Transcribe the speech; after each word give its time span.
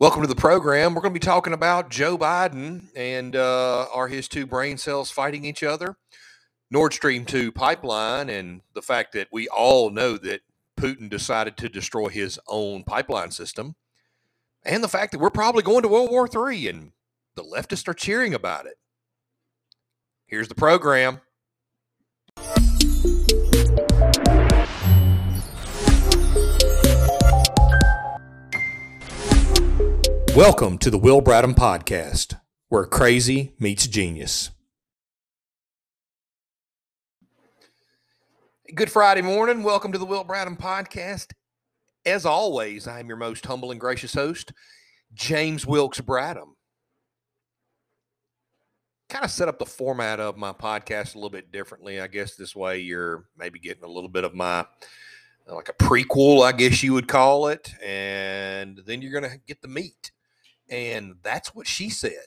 Welcome 0.00 0.22
to 0.22 0.28
the 0.28 0.36
program. 0.36 0.94
We're 0.94 1.00
going 1.00 1.12
to 1.12 1.18
be 1.18 1.26
talking 1.26 1.52
about 1.52 1.90
Joe 1.90 2.16
Biden 2.16 2.84
and 2.94 3.34
uh, 3.34 3.88
are 3.92 4.06
his 4.06 4.28
two 4.28 4.46
brain 4.46 4.78
cells 4.78 5.10
fighting 5.10 5.44
each 5.44 5.64
other? 5.64 5.96
Nord 6.70 6.94
Stream 6.94 7.24
2 7.24 7.50
pipeline 7.50 8.30
and 8.30 8.60
the 8.74 8.82
fact 8.82 9.12
that 9.14 9.26
we 9.32 9.48
all 9.48 9.90
know 9.90 10.16
that 10.16 10.42
Putin 10.78 11.10
decided 11.10 11.56
to 11.56 11.68
destroy 11.68 12.06
his 12.06 12.38
own 12.46 12.84
pipeline 12.84 13.32
system, 13.32 13.74
and 14.64 14.84
the 14.84 14.88
fact 14.88 15.10
that 15.10 15.18
we're 15.18 15.30
probably 15.30 15.64
going 15.64 15.82
to 15.82 15.88
World 15.88 16.10
War 16.10 16.28
III 16.32 16.68
and 16.68 16.92
the 17.34 17.42
leftists 17.42 17.88
are 17.88 17.94
cheering 17.94 18.34
about 18.34 18.66
it. 18.66 18.74
Here's 20.28 20.46
the 20.46 20.54
program. 20.54 21.22
Welcome 30.38 30.78
to 30.78 30.90
the 30.90 30.98
Will 30.98 31.20
Bradham 31.20 31.56
Podcast, 31.56 32.38
where 32.68 32.86
crazy 32.86 33.54
meets 33.58 33.88
genius. 33.88 34.52
Good 38.72 38.88
Friday 38.88 39.20
morning. 39.20 39.64
Welcome 39.64 39.90
to 39.90 39.98
the 39.98 40.04
Will 40.04 40.24
Bradham 40.24 40.56
Podcast. 40.56 41.32
As 42.06 42.24
always, 42.24 42.86
I 42.86 43.00
am 43.00 43.08
your 43.08 43.16
most 43.16 43.44
humble 43.44 43.72
and 43.72 43.80
gracious 43.80 44.14
host, 44.14 44.52
James 45.12 45.66
Wilkes 45.66 46.00
Bradham. 46.00 46.52
Kind 49.08 49.24
of 49.24 49.32
set 49.32 49.48
up 49.48 49.58
the 49.58 49.66
format 49.66 50.20
of 50.20 50.36
my 50.36 50.52
podcast 50.52 51.16
a 51.16 51.18
little 51.18 51.30
bit 51.30 51.50
differently. 51.50 52.00
I 52.00 52.06
guess 52.06 52.36
this 52.36 52.54
way 52.54 52.78
you're 52.78 53.24
maybe 53.36 53.58
getting 53.58 53.82
a 53.82 53.88
little 53.88 54.08
bit 54.08 54.22
of 54.22 54.36
my 54.36 54.64
like 55.48 55.68
a 55.68 55.72
prequel, 55.72 56.46
I 56.46 56.52
guess 56.52 56.80
you 56.84 56.92
would 56.92 57.08
call 57.08 57.48
it, 57.48 57.74
and 57.84 58.80
then 58.86 59.02
you're 59.02 59.20
going 59.20 59.28
to 59.28 59.40
get 59.44 59.60
the 59.62 59.66
meat 59.66 60.12
and 60.70 61.16
that's 61.22 61.54
what 61.54 61.66
she 61.66 61.90
said. 61.90 62.26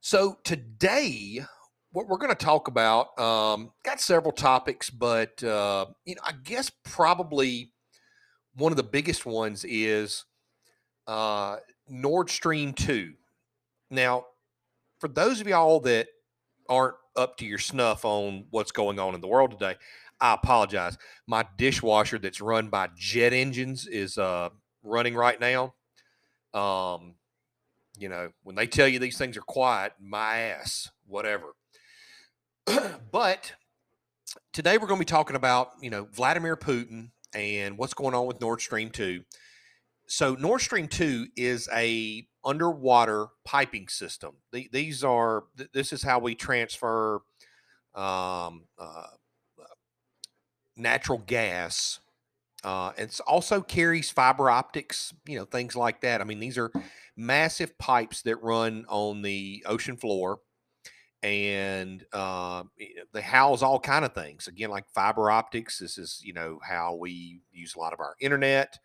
So 0.00 0.38
today, 0.44 1.44
what 1.92 2.08
we're 2.08 2.18
going 2.18 2.34
to 2.34 2.44
talk 2.44 2.68
about, 2.68 3.18
um, 3.18 3.72
got 3.84 4.00
several 4.00 4.32
topics, 4.32 4.90
but 4.90 5.42
uh, 5.44 5.86
you 6.04 6.14
know, 6.14 6.22
I 6.24 6.32
guess 6.42 6.70
probably 6.84 7.72
one 8.56 8.72
of 8.72 8.76
the 8.76 8.82
biggest 8.82 9.24
ones 9.26 9.64
is 9.64 10.24
uh, 11.06 11.56
Nord 11.88 12.30
Stream 12.30 12.72
two. 12.72 13.14
Now, 13.90 14.24
for 14.98 15.08
those 15.08 15.40
of 15.40 15.46
y'all 15.46 15.80
that 15.80 16.08
aren't 16.68 16.94
up 17.16 17.36
to 17.36 17.44
your 17.44 17.58
snuff 17.58 18.04
on 18.04 18.46
what's 18.50 18.72
going 18.72 18.98
on 18.98 19.14
in 19.14 19.20
the 19.20 19.28
world 19.28 19.50
today, 19.52 19.76
I 20.20 20.34
apologize. 20.34 20.96
My 21.26 21.44
dishwasher 21.58 22.18
that's 22.18 22.40
run 22.40 22.68
by 22.68 22.88
jet 22.96 23.32
engines 23.32 23.86
is 23.86 24.16
uh, 24.18 24.50
running 24.82 25.14
right 25.14 25.38
now. 25.38 25.74
Um, 26.54 27.14
you 27.98 28.08
know, 28.08 28.30
when 28.42 28.56
they 28.56 28.66
tell 28.66 28.88
you 28.88 28.98
these 28.98 29.18
things 29.18 29.36
are 29.36 29.42
quiet, 29.42 29.92
my 30.00 30.38
ass, 30.38 30.90
whatever. 31.06 31.54
but 33.12 33.52
today 34.52 34.78
we're 34.78 34.86
going 34.86 34.98
to 34.98 35.04
be 35.04 35.10
talking 35.10 35.36
about, 35.36 35.72
you 35.80 35.90
know, 35.90 36.06
Vladimir 36.12 36.56
Putin 36.56 37.10
and 37.34 37.78
what's 37.78 37.94
going 37.94 38.14
on 38.14 38.26
with 38.26 38.40
Nord 38.40 38.60
Stream 38.60 38.90
2. 38.90 39.22
So 40.06 40.34
Nord 40.34 40.60
Stream 40.60 40.88
2 40.88 41.28
is 41.36 41.68
a 41.72 42.26
underwater 42.44 43.26
piping 43.44 43.88
system. 43.88 44.36
These 44.52 45.04
are 45.04 45.44
this 45.72 45.92
is 45.92 46.02
how 46.02 46.18
we 46.18 46.34
transfer 46.34 47.20
um, 47.94 48.64
uh, 48.78 49.06
natural 50.76 51.18
gas 51.18 52.00
uh, 52.64 52.92
it 52.96 53.18
also 53.26 53.60
carries 53.60 54.10
fiber 54.10 54.50
optics, 54.50 55.12
you 55.26 55.38
know, 55.38 55.44
things 55.44 55.74
like 55.76 56.00
that. 56.02 56.20
I 56.20 56.24
mean, 56.24 56.40
these 56.40 56.58
are 56.58 56.70
massive 57.16 57.76
pipes 57.78 58.22
that 58.22 58.42
run 58.42 58.84
on 58.88 59.22
the 59.22 59.64
ocean 59.66 59.96
floor, 59.96 60.38
and 61.22 62.04
uh, 62.12 62.64
they 63.12 63.20
house 63.20 63.62
all 63.62 63.80
kind 63.80 64.04
of 64.04 64.14
things. 64.14 64.46
Again, 64.46 64.70
like 64.70 64.88
fiber 64.88 65.30
optics. 65.30 65.78
This 65.78 65.98
is, 65.98 66.20
you 66.24 66.32
know, 66.32 66.58
how 66.66 66.94
we 66.94 67.40
use 67.52 67.74
a 67.74 67.78
lot 67.78 67.92
of 67.92 68.00
our 68.00 68.14
internet 68.20 68.78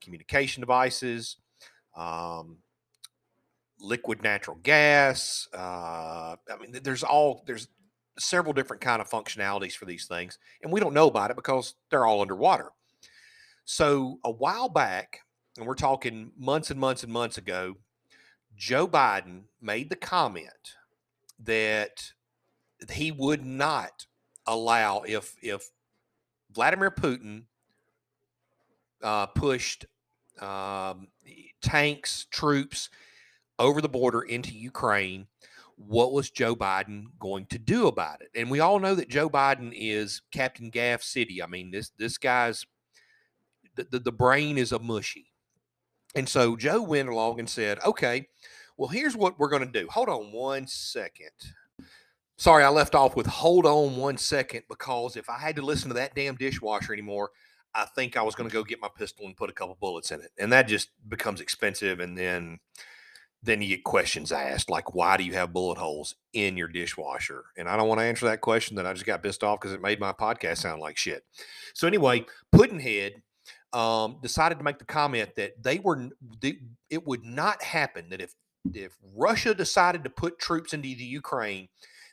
communication 0.00 0.60
devices. 0.60 1.36
Um, 1.96 2.58
liquid 3.82 4.22
natural 4.22 4.58
gas. 4.62 5.48
Uh, 5.52 6.36
I 6.50 6.56
mean, 6.60 6.78
there's 6.82 7.02
all 7.02 7.42
there's 7.46 7.68
several 8.18 8.52
different 8.52 8.82
kind 8.82 9.02
of 9.02 9.10
functionalities 9.10 9.74
for 9.74 9.84
these 9.84 10.06
things, 10.06 10.38
and 10.62 10.72
we 10.72 10.80
don't 10.80 10.94
know 10.94 11.08
about 11.08 11.30
it 11.30 11.36
because 11.36 11.74
they're 11.90 12.06
all 12.06 12.20
underwater. 12.20 12.70
So 13.64 14.18
a 14.24 14.30
while 14.30 14.68
back, 14.68 15.20
and 15.56 15.66
we're 15.66 15.74
talking 15.74 16.32
months 16.36 16.70
and 16.70 16.80
months 16.80 17.02
and 17.02 17.12
months 17.12 17.38
ago, 17.38 17.76
Joe 18.56 18.86
Biden 18.86 19.44
made 19.60 19.90
the 19.90 19.96
comment 19.96 20.76
that 21.38 22.12
he 22.90 23.10
would 23.10 23.44
not 23.44 24.06
allow 24.46 25.02
if 25.06 25.36
if 25.42 25.70
Vladimir 26.50 26.90
Putin 26.90 27.44
uh, 29.02 29.26
pushed 29.26 29.86
um, 30.40 31.08
tanks, 31.62 32.26
troops 32.30 32.90
over 33.58 33.80
the 33.80 33.88
border 33.88 34.22
into 34.22 34.52
Ukraine, 34.56 35.26
what 35.76 36.12
was 36.12 36.30
Joe 36.30 36.54
Biden 36.54 37.04
going 37.18 37.46
to 37.46 37.58
do 37.58 37.86
about 37.86 38.20
it? 38.20 38.28
And 38.34 38.50
we 38.50 38.60
all 38.60 38.78
know 38.78 38.94
that 38.94 39.08
Joe 39.08 39.28
Biden 39.28 39.72
is 39.74 40.22
Captain 40.32 40.70
Gaff 40.70 41.02
City. 41.02 41.42
I 41.42 41.46
mean, 41.46 41.70
this 41.70 41.90
this 41.98 42.18
guy's 42.18 42.66
the, 43.76 43.86
the, 43.90 43.98
the 43.98 44.12
brain 44.12 44.58
is 44.58 44.72
a 44.72 44.78
mushy. 44.78 45.26
And 46.14 46.28
so 46.28 46.56
Joe 46.56 46.82
went 46.82 47.08
along 47.08 47.38
and 47.38 47.48
said, 47.48 47.78
okay, 47.84 48.28
well, 48.76 48.88
here's 48.88 49.16
what 49.16 49.38
we're 49.38 49.48
going 49.48 49.66
to 49.66 49.80
do. 49.80 49.88
Hold 49.90 50.08
on 50.08 50.32
one 50.32 50.66
second. 50.66 51.30
Sorry, 52.36 52.64
I 52.64 52.68
left 52.68 52.94
off 52.94 53.14
with 53.14 53.26
hold 53.26 53.66
on 53.66 53.96
one 53.96 54.16
second 54.16 54.62
because 54.68 55.16
if 55.16 55.30
I 55.30 55.38
had 55.38 55.56
to 55.56 55.62
listen 55.62 55.88
to 55.88 55.94
that 55.94 56.14
damn 56.14 56.34
dishwasher 56.34 56.92
anymore, 56.92 57.30
I 57.74 57.84
think 57.84 58.16
I 58.16 58.22
was 58.22 58.34
going 58.34 58.48
to 58.48 58.52
go 58.52 58.64
get 58.64 58.80
my 58.80 58.88
pistol 58.94 59.26
and 59.26 59.36
put 59.36 59.48
a 59.48 59.54
couple 59.54 59.76
bullets 59.80 60.10
in 60.10 60.20
it. 60.20 60.30
And 60.38 60.52
that 60.52 60.68
just 60.68 60.90
becomes 61.08 61.40
expensive. 61.40 62.00
And 62.00 62.18
then 62.18 62.58
then 63.42 63.60
you 63.60 63.68
get 63.68 63.84
questions 63.84 64.30
asked 64.30 64.70
like 64.70 64.94
why 64.94 65.16
do 65.16 65.24
you 65.24 65.32
have 65.32 65.52
bullet 65.52 65.78
holes 65.78 66.14
in 66.32 66.56
your 66.56 66.68
dishwasher 66.68 67.44
and 67.56 67.68
i 67.68 67.76
don't 67.76 67.88
want 67.88 67.98
to 67.98 68.04
answer 68.04 68.26
that 68.26 68.40
question 68.40 68.76
that 68.76 68.86
i 68.86 68.92
just 68.92 69.06
got 69.06 69.22
pissed 69.22 69.42
off 69.42 69.60
because 69.60 69.74
it 69.74 69.82
made 69.82 69.98
my 69.98 70.12
podcast 70.12 70.58
sound 70.58 70.80
like 70.80 70.96
shit 70.96 71.24
so 71.74 71.86
anyway 71.86 72.24
Putinhead 72.54 73.14
um, 73.72 74.18
decided 74.22 74.58
to 74.58 74.64
make 74.64 74.78
the 74.78 74.84
comment 74.84 75.34
that 75.36 75.62
they 75.62 75.78
were 75.78 76.10
they, 76.40 76.58
it 76.90 77.06
would 77.06 77.24
not 77.24 77.62
happen 77.62 78.10
that 78.10 78.20
if 78.20 78.34
if 78.74 78.96
Russia 79.14 79.54
decided 79.54 80.04
to 80.04 80.10
put 80.10 80.38
troops 80.38 80.72
into 80.72 80.88
the 80.88 81.04
Ukraine 81.04 81.68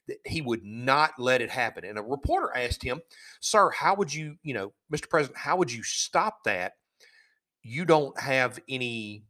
that 0.08 0.18
he 0.25 0.42
would 0.42 0.64
not 0.64 1.12
let 1.20 1.42
it 1.42 1.50
happen. 1.50 1.86
And 1.86 1.97
a 1.97 2.02
reporter 2.02 2.50
asked 2.56 2.84
him, 2.84 3.02
"Sir, 3.42 3.70
how 3.70 3.96
would 3.96 4.14
you, 4.14 4.38
you 4.44 4.53
know, 4.53 4.74
Mr. 4.92 5.09
President, 5.09 5.38
how 5.38 5.58
would 5.58 5.72
you 5.72 5.84
stop 5.84 6.44
that? 6.46 6.74
You 7.62 7.86
don't 7.86 8.20
have 8.20 8.59
any 8.68 9.26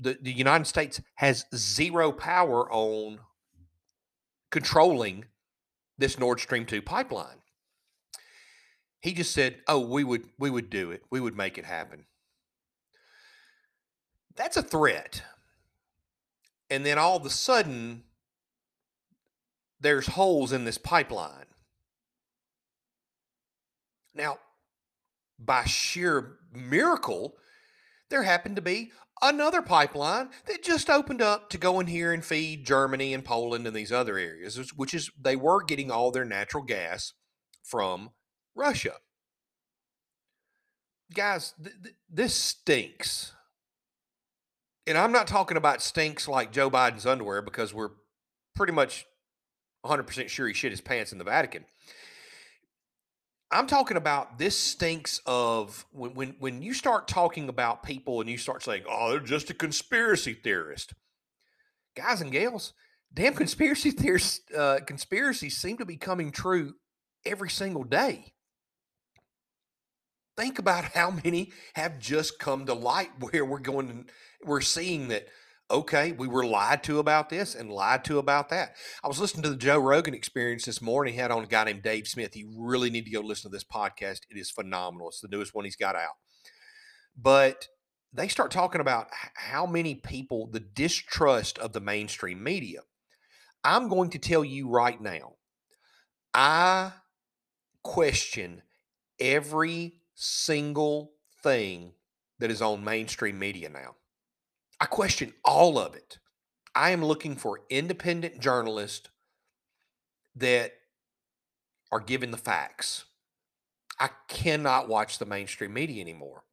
the, 0.00 0.18
the 0.20 0.32
United 0.32 0.66
States 0.66 1.00
has 1.16 1.46
zero 1.54 2.12
power 2.12 2.70
on 2.70 3.20
controlling 4.50 5.24
this 5.98 6.18
Nord 6.18 6.40
Stream 6.40 6.64
2 6.64 6.80
pipeline." 6.82 7.41
He 9.02 9.12
just 9.12 9.32
said, 9.32 9.60
"Oh, 9.66 9.80
we 9.80 10.04
would 10.04 10.30
we 10.38 10.48
would 10.48 10.70
do 10.70 10.92
it. 10.92 11.02
We 11.10 11.20
would 11.20 11.36
make 11.36 11.58
it 11.58 11.64
happen." 11.64 12.06
That's 14.34 14.56
a 14.56 14.62
threat. 14.62 15.22
And 16.70 16.86
then 16.86 16.98
all 16.98 17.16
of 17.16 17.26
a 17.26 17.30
sudden 17.30 18.04
there's 19.80 20.06
holes 20.06 20.52
in 20.52 20.64
this 20.64 20.78
pipeline. 20.78 21.46
Now, 24.14 24.38
by 25.38 25.64
sheer 25.64 26.38
miracle, 26.52 27.36
there 28.08 28.22
happened 28.22 28.56
to 28.56 28.62
be 28.62 28.92
another 29.20 29.62
pipeline 29.62 30.30
that 30.46 30.62
just 30.62 30.88
opened 30.88 31.20
up 31.20 31.50
to 31.50 31.58
go 31.58 31.80
in 31.80 31.88
here 31.88 32.12
and 32.12 32.24
feed 32.24 32.64
Germany 32.64 33.12
and 33.12 33.24
Poland 33.24 33.66
and 33.66 33.74
these 33.74 33.90
other 33.90 34.16
areas, 34.16 34.72
which 34.74 34.94
is 34.94 35.10
they 35.20 35.34
were 35.34 35.62
getting 35.64 35.90
all 35.90 36.12
their 36.12 36.24
natural 36.24 36.62
gas 36.62 37.14
from 37.64 38.12
Russia. 38.54 38.94
Guys, 41.14 41.54
th- 41.62 41.76
th- 41.82 41.94
this 42.08 42.34
stinks. 42.34 43.32
And 44.86 44.98
I'm 44.98 45.12
not 45.12 45.26
talking 45.26 45.56
about 45.56 45.82
stinks 45.82 46.26
like 46.26 46.52
Joe 46.52 46.70
Biden's 46.70 47.06
underwear 47.06 47.42
because 47.42 47.72
we're 47.72 47.90
pretty 48.54 48.72
much 48.72 49.06
100% 49.84 50.28
sure 50.28 50.48
he 50.48 50.54
shit 50.54 50.72
his 50.72 50.80
pants 50.80 51.12
in 51.12 51.18
the 51.18 51.24
Vatican. 51.24 51.64
I'm 53.50 53.66
talking 53.66 53.98
about 53.98 54.38
this 54.38 54.58
stinks 54.58 55.20
of 55.26 55.84
when, 55.92 56.14
when 56.14 56.36
when 56.38 56.62
you 56.62 56.72
start 56.72 57.06
talking 57.06 57.50
about 57.50 57.82
people 57.82 58.22
and 58.22 58.30
you 58.30 58.38
start 58.38 58.62
saying, 58.62 58.84
"Oh, 58.88 59.10
they're 59.10 59.20
just 59.20 59.50
a 59.50 59.54
conspiracy 59.54 60.32
theorist." 60.32 60.94
Guys 61.94 62.22
and 62.22 62.32
gals, 62.32 62.72
damn 63.12 63.34
conspiracy 63.34 63.90
theorists, 63.90 64.40
uh, 64.54 64.78
conspiracies 64.86 65.58
seem 65.58 65.76
to 65.76 65.84
be 65.84 65.98
coming 65.98 66.32
true 66.32 66.76
every 67.26 67.50
single 67.50 67.84
day 67.84 68.32
think 70.36 70.58
about 70.58 70.84
how 70.84 71.10
many 71.10 71.52
have 71.74 71.98
just 71.98 72.38
come 72.38 72.66
to 72.66 72.74
light 72.74 73.10
where 73.18 73.44
we're 73.44 73.58
going 73.58 74.06
we're 74.44 74.60
seeing 74.60 75.08
that 75.08 75.26
okay, 75.70 76.12
we 76.12 76.28
were 76.28 76.44
lied 76.44 76.82
to 76.84 76.98
about 76.98 77.30
this 77.30 77.54
and 77.54 77.70
lied 77.70 78.04
to 78.04 78.18
about 78.18 78.50
that. 78.50 78.76
I 79.02 79.08
was 79.08 79.18
listening 79.18 79.42
to 79.44 79.48
the 79.48 79.56
Joe 79.56 79.78
Rogan 79.78 80.12
experience 80.12 80.66
this 80.66 80.82
morning. 80.82 81.14
He 81.14 81.20
had 81.20 81.30
on 81.30 81.44
a 81.44 81.46
guy 81.46 81.64
named 81.64 81.82
Dave 81.82 82.06
Smith. 82.06 82.36
You 82.36 82.52
really 82.54 82.90
need 82.90 83.06
to 83.06 83.10
go 83.10 83.20
listen 83.20 83.50
to 83.50 83.54
this 83.56 83.64
podcast. 83.64 84.20
It 84.28 84.36
is 84.36 84.50
phenomenal. 84.50 85.08
It's 85.08 85.20
the 85.20 85.28
newest 85.28 85.54
one 85.54 85.64
he's 85.64 85.76
got 85.76 85.96
out. 85.96 86.16
But 87.16 87.68
they 88.12 88.28
start 88.28 88.50
talking 88.50 88.82
about 88.82 89.08
how 89.34 89.64
many 89.64 89.94
people, 89.94 90.46
the 90.46 90.60
distrust 90.60 91.58
of 91.58 91.72
the 91.72 91.80
mainstream 91.80 92.42
media. 92.42 92.80
I'm 93.64 93.88
going 93.88 94.10
to 94.10 94.18
tell 94.18 94.44
you 94.44 94.68
right 94.68 95.00
now, 95.00 95.36
I 96.34 96.92
question 97.82 98.62
every 99.18 100.01
single 100.14 101.12
thing 101.42 101.92
that 102.38 102.50
is 102.50 102.62
on 102.62 102.84
mainstream 102.84 103.38
media 103.38 103.68
now. 103.68 103.96
I 104.80 104.86
question 104.86 105.32
all 105.44 105.78
of 105.78 105.94
it. 105.94 106.18
I 106.74 106.90
am 106.90 107.04
looking 107.04 107.36
for 107.36 107.60
independent 107.70 108.40
journalists 108.40 109.08
that 110.36 110.72
are 111.90 112.00
given 112.00 112.30
the 112.30 112.38
facts. 112.38 113.04
I 114.00 114.10
cannot 114.28 114.88
watch 114.88 115.18
the 115.18 115.26
mainstream 115.26 115.72
media 115.74 116.00
anymore. 116.00 116.44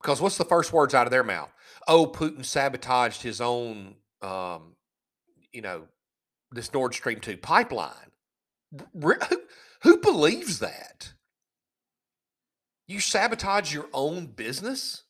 Because 0.00 0.20
what's 0.20 0.38
the 0.38 0.44
first 0.44 0.72
words 0.72 0.94
out 0.94 1.06
of 1.06 1.10
their 1.10 1.24
mouth? 1.24 1.52
Oh, 1.86 2.06
Putin 2.06 2.44
sabotaged 2.44 3.22
his 3.22 3.40
own, 3.40 3.96
um, 4.22 4.76
you 5.52 5.60
know, 5.60 5.88
this 6.52 6.72
Nord 6.72 6.94
Stream 6.94 7.20
2 7.20 7.36
pipeline. 7.36 8.12
Who, 8.94 9.14
who 9.82 9.98
believes 9.98 10.60
that? 10.60 11.12
You 12.90 12.98
sabotage 12.98 13.72
your 13.72 13.86
own 13.94 14.26
business? 14.26 15.04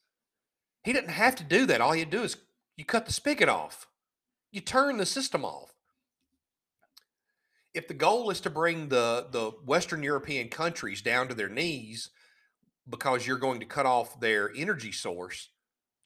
He 0.84 0.92
didn't 0.92 1.12
have 1.12 1.34
to 1.36 1.42
do 1.42 1.64
that. 1.64 1.80
All 1.80 1.96
you 1.96 2.04
do 2.04 2.24
is 2.24 2.36
you 2.76 2.84
cut 2.84 3.06
the 3.06 3.12
spigot 3.12 3.48
off, 3.48 3.88
you 4.52 4.60
turn 4.60 4.98
the 4.98 5.06
system 5.06 5.46
off. 5.46 5.72
If 7.72 7.88
the 7.88 7.94
goal 7.94 8.28
is 8.28 8.42
to 8.42 8.50
bring 8.50 8.90
the, 8.90 9.28
the 9.30 9.52
Western 9.64 10.02
European 10.02 10.48
countries 10.50 11.00
down 11.00 11.28
to 11.28 11.34
their 11.34 11.48
knees 11.48 12.10
because 12.86 13.26
you're 13.26 13.38
going 13.38 13.60
to 13.60 13.66
cut 13.66 13.86
off 13.86 14.20
their 14.20 14.52
energy 14.54 14.92
source, 14.92 15.48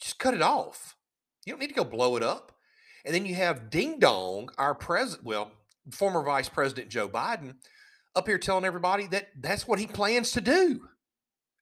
just 0.00 0.20
cut 0.20 0.34
it 0.34 0.42
off. 0.42 0.94
You 1.44 1.54
don't 1.54 1.60
need 1.60 1.70
to 1.70 1.74
go 1.74 1.82
blow 1.82 2.14
it 2.14 2.22
up. 2.22 2.52
And 3.04 3.12
then 3.12 3.26
you 3.26 3.34
have 3.34 3.68
Ding 3.68 3.98
Dong, 3.98 4.48
our 4.58 4.76
president, 4.76 5.26
well, 5.26 5.50
former 5.90 6.22
Vice 6.22 6.48
President 6.48 6.88
Joe 6.88 7.08
Biden, 7.08 7.56
up 8.14 8.28
here 8.28 8.38
telling 8.38 8.64
everybody 8.64 9.08
that 9.08 9.30
that's 9.40 9.66
what 9.66 9.80
he 9.80 9.88
plans 9.88 10.30
to 10.32 10.40
do. 10.40 10.88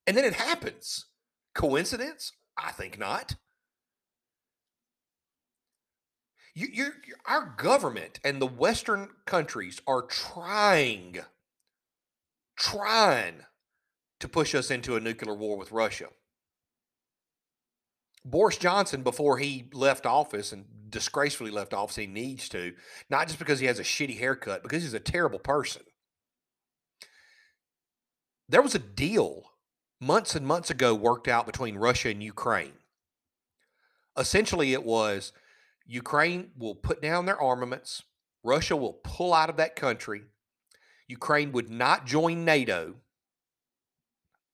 And 0.07 0.17
then 0.17 0.25
it 0.25 0.35
happens. 0.35 1.07
Coincidence? 1.55 2.33
I 2.57 2.73
think 2.73 2.99
not. 2.99 3.37
You, 6.55 6.69
you're, 6.71 6.95
you're, 7.07 7.17
our 7.27 7.55
government 7.57 8.21
and 8.25 8.41
the 8.41 8.47
Western 8.47 9.09
countries 9.27 9.81
are 9.87 10.03
trying, 10.03 11.21
trying 12.57 13.47
to 14.21 14.29
push 14.29 14.55
us 14.55 14.71
into 14.71 14.97
a 14.97 15.01
nuclear 15.01 15.35
war 15.35 15.57
with 15.57 15.73
Russia. 15.73 16.09
Boris 18.25 18.57
Johnson, 18.57 19.03
before 19.03 19.39
he 19.39 19.69
left 19.73 20.07
office 20.07 20.53
and 20.53 20.67
disgracefully 20.91 21.51
left 21.51 21.75
office, 21.75 21.97
he 21.97 22.07
needs 22.07 22.49
to, 22.51 22.75
not 23.09 23.27
just 23.27 23.39
because 23.39 23.59
he 23.59 23.67
has 23.67 23.79
a 23.79 23.85
shitty 23.85 24.19
haircut, 24.19 24.63
because 24.63 24.83
he's 24.83 24.95
a 24.95 25.01
terrible 25.01 25.39
person. 25.39 25.83
There 28.49 28.63
was 28.63 28.75
a 28.75 28.79
deal 28.79 29.52
months 30.03 30.35
and 30.35 30.45
months 30.45 30.69
ago 30.69 30.95
worked 30.95 31.29
out 31.29 31.47
between 31.47 31.77
Russia 31.77 32.09
and 32.09 32.23
Ukraine. 32.23 32.73
Essentially, 34.19 34.73
it 34.73 34.85
was 34.85 35.33
Ukraine 35.87 36.51
will 36.59 36.75
put 36.75 37.01
down 37.01 37.25
their 37.25 37.41
armaments, 37.41 38.03
Russia 38.43 38.77
will 38.77 38.95
pull 39.05 39.33
out 39.33 39.49
of 39.49 39.57
that 39.57 39.77
country, 39.77 40.23
Ukraine 41.07 41.53
would 41.53 41.71
not 41.71 42.05
join 42.05 42.45
NATO 42.45 42.97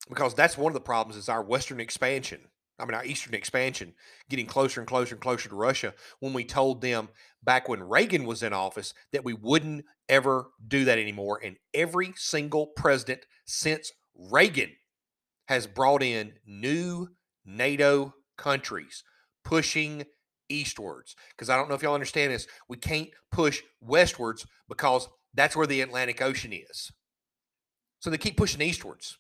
because 0.08 0.34
that's 0.34 0.58
one 0.58 0.70
of 0.70 0.74
the 0.74 0.80
problems 0.80 1.16
is 1.16 1.28
our 1.28 1.42
western 1.42 1.80
expansion. 1.80 2.40
I 2.78 2.84
mean, 2.84 2.94
our 2.94 3.04
eastern 3.04 3.34
expansion 3.34 3.94
getting 4.28 4.46
closer 4.46 4.80
and 4.80 4.86
closer 4.86 5.14
and 5.14 5.22
closer 5.22 5.48
to 5.48 5.54
Russia 5.54 5.94
when 6.20 6.32
we 6.32 6.44
told 6.44 6.80
them 6.80 7.08
back 7.42 7.68
when 7.68 7.82
Reagan 7.82 8.24
was 8.24 8.42
in 8.42 8.52
office 8.52 8.94
that 9.12 9.24
we 9.24 9.32
wouldn't 9.32 9.84
ever 10.08 10.50
do 10.66 10.84
that 10.84 10.98
anymore. 10.98 11.40
And 11.42 11.56
every 11.74 12.12
single 12.16 12.66
president 12.66 13.26
since 13.46 13.92
Reagan 14.14 14.72
has 15.48 15.66
brought 15.66 16.02
in 16.02 16.32
new 16.46 17.08
NATO 17.44 18.14
countries 18.36 19.02
pushing 19.44 20.04
eastwards. 20.48 21.16
Because 21.30 21.48
I 21.48 21.56
don't 21.56 21.68
know 21.68 21.74
if 21.74 21.82
y'all 21.82 21.94
understand 21.94 22.32
this, 22.32 22.46
we 22.68 22.76
can't 22.76 23.08
push 23.32 23.62
westwards 23.80 24.46
because 24.68 25.08
that's 25.34 25.56
where 25.56 25.66
the 25.66 25.80
Atlantic 25.80 26.20
Ocean 26.20 26.52
is. 26.52 26.92
So 28.00 28.10
they 28.10 28.18
keep 28.18 28.36
pushing 28.36 28.60
eastwards 28.60 29.18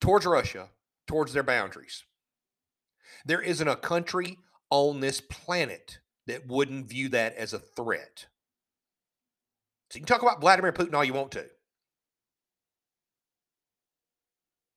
towards 0.00 0.26
Russia, 0.26 0.70
towards 1.06 1.32
their 1.32 1.42
boundaries. 1.42 2.04
There 3.24 3.40
isn't 3.40 3.68
a 3.68 3.76
country 3.76 4.38
on 4.70 5.00
this 5.00 5.20
planet 5.20 5.98
that 6.26 6.48
wouldn't 6.48 6.88
view 6.88 7.08
that 7.10 7.36
as 7.36 7.52
a 7.52 7.58
threat. 7.58 8.26
So 9.90 9.98
you 9.98 10.00
can 10.00 10.06
talk 10.06 10.22
about 10.22 10.40
Vladimir 10.40 10.72
Putin 10.72 10.94
all 10.94 11.04
you 11.04 11.14
want 11.14 11.30
to. 11.32 11.46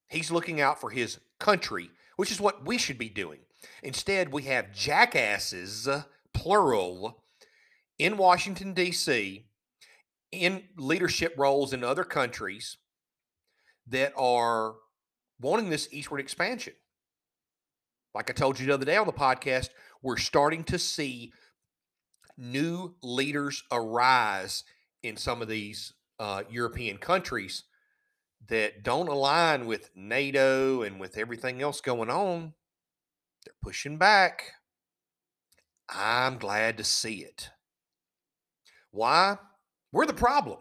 He's 0.07 0.31
looking 0.31 0.61
out 0.61 0.79
for 0.79 0.89
his 0.89 1.19
country, 1.39 1.89
which 2.15 2.31
is 2.31 2.41
what 2.41 2.65
we 2.65 2.77
should 2.77 2.97
be 2.97 3.09
doing. 3.09 3.39
Instead, 3.83 4.31
we 4.31 4.43
have 4.43 4.73
jackasses, 4.73 5.87
plural, 6.33 7.23
in 7.97 8.17
Washington, 8.17 8.73
D.C., 8.73 9.45
in 10.31 10.63
leadership 10.77 11.33
roles 11.37 11.73
in 11.73 11.83
other 11.83 12.03
countries 12.03 12.77
that 13.87 14.13
are 14.17 14.75
wanting 15.39 15.69
this 15.69 15.87
eastward 15.91 16.19
expansion. 16.19 16.73
Like 18.13 18.29
I 18.29 18.33
told 18.33 18.59
you 18.59 18.65
the 18.65 18.73
other 18.73 18.85
day 18.85 18.97
on 18.97 19.07
the 19.07 19.13
podcast, 19.13 19.69
we're 20.01 20.17
starting 20.17 20.63
to 20.65 20.79
see 20.79 21.31
new 22.37 22.95
leaders 23.01 23.63
arise 23.71 24.63
in 25.03 25.17
some 25.17 25.41
of 25.41 25.47
these 25.47 25.93
uh, 26.19 26.43
European 26.49 26.97
countries 26.97 27.63
that 28.49 28.83
don't 28.83 29.09
align 29.09 29.65
with 29.65 29.89
NATO 29.95 30.81
and 30.81 30.99
with 30.99 31.17
everything 31.17 31.61
else 31.61 31.81
going 31.81 32.09
on, 32.09 32.53
they're 33.45 33.53
pushing 33.61 33.97
back. 33.97 34.53
I'm 35.89 36.37
glad 36.37 36.77
to 36.77 36.83
see 36.83 37.19
it. 37.19 37.49
Why? 38.91 39.37
We're 39.91 40.05
the 40.05 40.13
problem. 40.13 40.59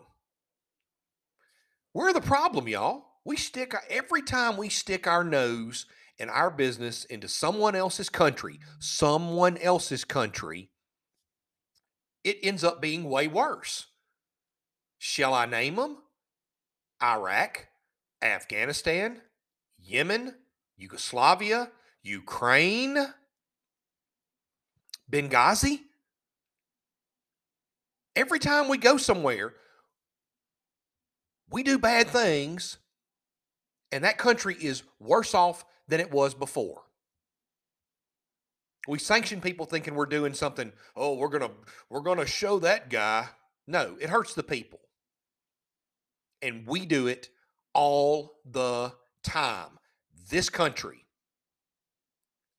We're 1.95 2.13
the 2.13 2.21
problem, 2.21 2.69
y'all. 2.69 3.05
We 3.25 3.37
stick 3.37 3.75
every 3.89 4.23
time 4.23 4.57
we 4.57 4.69
stick 4.69 5.07
our 5.07 5.25
nose 5.25 5.87
and 6.19 6.31
our 6.31 6.51
business 6.51 7.05
into 7.05 7.29
someone 7.29 7.75
else's 7.75 8.09
country, 8.09 8.61
someone 8.79 9.59
else's 9.59 10.05
country, 10.05 10.71
it 12.23 12.39
ends 12.43 12.65
up 12.65 12.81
being 12.81 13.05
way 13.05 13.29
worse. 13.29 13.87
Shall 14.99 15.35
I 15.35 15.47
name 15.47 15.77
them? 15.77 15.99
Iraq, 17.03 17.69
Afghanistan, 18.23 19.21
Yemen, 19.79 20.35
Yugoslavia, 20.77 21.71
Ukraine, 22.03 22.99
Benghazi. 25.11 25.81
Every 28.15 28.39
time 28.39 28.69
we 28.69 28.79
go 28.79 28.97
somewhere, 28.97 29.55
we 31.51 31.63
do 31.63 31.79
bad 31.79 32.09
things, 32.09 32.79
and 33.93 34.05
that 34.05 34.19
country 34.19 34.57
is 34.61 34.83
worse 34.99 35.35
off 35.35 35.65
than 35.87 36.01
it 36.01 36.11
was 36.11 36.35
before. 36.35 36.83
We 38.89 38.99
sanction 38.99 39.41
people 39.41 39.67
thinking 39.67 39.95
we're 39.95 40.07
doing 40.07 40.33
something, 40.33 40.73
oh, 40.95 41.15
we're 41.15 41.29
to 41.49 41.55
we're 41.91 42.03
to 42.19 42.27
show 42.27 42.59
that 42.61 42.89
guy. 42.89 43.29
No, 43.67 43.97
it 44.01 44.11
hurts 44.11 44.35
the 44.35 44.43
people. 44.43 44.81
And 46.41 46.67
we 46.67 46.87
do 46.87 47.07
it 47.07 47.31
all 47.77 48.39
the 48.51 48.91
time. 49.23 49.79
This 50.31 50.49
country, 50.49 51.05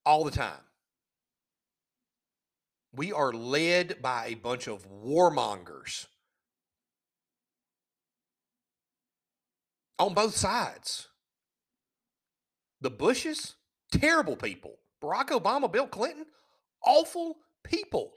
all 0.05 0.23
the 0.23 0.31
time. 0.31 0.61
We 2.93 3.11
are 3.11 3.33
led 3.33 4.01
by 4.01 4.27
a 4.27 4.35
bunch 4.35 4.67
of 4.67 4.87
warmongers 4.87 6.05
on 9.97 10.13
both 10.13 10.35
sides. 10.35 11.07
The 12.79 12.91
Bushes, 12.91 13.55
terrible 13.91 14.35
people. 14.35 14.75
Barack 15.01 15.29
Obama, 15.29 15.71
Bill 15.71 15.87
Clinton, 15.87 16.25
awful 16.85 17.37
people 17.63 18.11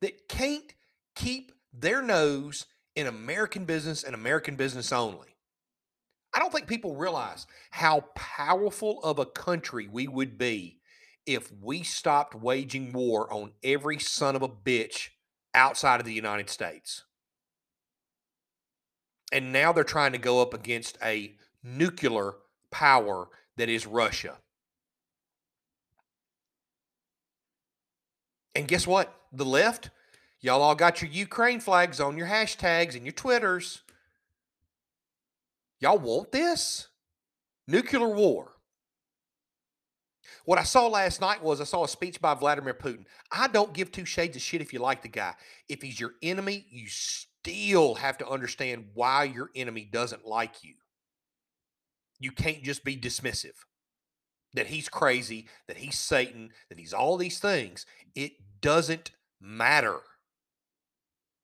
that 0.00 0.28
can't 0.28 0.72
keep 1.16 1.50
their 1.72 2.02
nose 2.02 2.66
in 2.96 3.06
American 3.06 3.64
business 3.64 4.04
and 4.04 4.14
American 4.14 4.56
business 4.56 4.92
only. 4.92 5.28
I 6.32 6.40
don't 6.40 6.52
think 6.52 6.66
people 6.66 6.96
realize 6.96 7.46
how 7.70 8.06
powerful 8.14 9.00
of 9.02 9.18
a 9.18 9.26
country 9.26 9.88
we 9.90 10.08
would 10.08 10.36
be 10.36 10.80
if 11.26 11.50
we 11.62 11.82
stopped 11.82 12.34
waging 12.34 12.92
war 12.92 13.32
on 13.32 13.52
every 13.62 13.98
son 13.98 14.36
of 14.36 14.42
a 14.42 14.48
bitch 14.48 15.10
outside 15.54 16.00
of 16.00 16.06
the 16.06 16.12
United 16.12 16.50
States. 16.50 17.04
And 19.32 19.52
now 19.52 19.72
they're 19.72 19.84
trying 19.84 20.12
to 20.12 20.18
go 20.18 20.42
up 20.42 20.54
against 20.54 20.98
a 21.02 21.34
nuclear 21.62 22.34
power 22.70 23.28
that 23.56 23.68
is 23.68 23.86
Russia. 23.86 24.36
And 28.54 28.68
guess 28.68 28.86
what? 28.86 29.12
The 29.32 29.44
left, 29.44 29.90
y'all 30.44 30.60
all 30.60 30.74
got 30.74 31.00
your 31.00 31.10
Ukraine 31.10 31.58
flags 31.58 32.00
on 32.00 32.18
your 32.18 32.26
hashtags 32.26 32.94
and 32.94 33.04
your 33.04 33.12
Twitters. 33.12 33.80
Y'all 35.80 35.98
want 35.98 36.32
this? 36.32 36.88
Nuclear 37.66 38.08
war. 38.08 38.52
What 40.44 40.58
I 40.58 40.62
saw 40.64 40.86
last 40.86 41.22
night 41.22 41.42
was 41.42 41.62
I 41.62 41.64
saw 41.64 41.84
a 41.84 41.88
speech 41.88 42.20
by 42.20 42.34
Vladimir 42.34 42.74
Putin. 42.74 43.06
I 43.32 43.48
don't 43.48 43.72
give 43.72 43.90
two 43.90 44.04
shades 44.04 44.36
of 44.36 44.42
shit 44.42 44.60
if 44.60 44.74
you 44.74 44.78
like 44.80 45.00
the 45.00 45.08
guy. 45.08 45.32
If 45.70 45.80
he's 45.80 45.98
your 45.98 46.12
enemy, 46.22 46.66
you 46.70 46.88
still 46.88 47.94
have 47.94 48.18
to 48.18 48.28
understand 48.28 48.88
why 48.92 49.24
your 49.24 49.50
enemy 49.54 49.88
doesn't 49.90 50.26
like 50.26 50.62
you. 50.62 50.74
You 52.20 52.32
can't 52.32 52.62
just 52.62 52.84
be 52.84 52.96
dismissive 52.98 53.56
that 54.52 54.66
he's 54.66 54.88
crazy, 54.88 55.48
that 55.66 55.78
he's 55.78 55.98
Satan, 55.98 56.50
that 56.68 56.78
he's 56.78 56.92
all 56.92 57.16
these 57.16 57.38
things. 57.38 57.86
It 58.14 58.32
doesn't 58.60 59.10
matter. 59.40 60.00